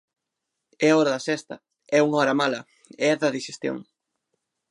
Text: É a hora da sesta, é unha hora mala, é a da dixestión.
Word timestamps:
É 0.87 0.89
a 0.91 0.97
hora 0.99 1.13
da 1.15 1.25
sesta, 1.27 1.55
é 1.97 1.99
unha 2.07 2.19
hora 2.21 2.37
mala, 2.41 2.61
é 3.07 3.09
a 3.13 3.19
da 3.21 3.33
dixestión. 3.35 3.77